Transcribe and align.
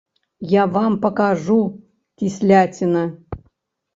Я 0.51 0.63
вам 0.77 0.93
пакажу, 1.03 1.57
кісляціна! 2.21 3.03